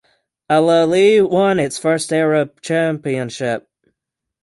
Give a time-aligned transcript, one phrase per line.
[0.49, 3.69] Al Ahly won its first Arab championship.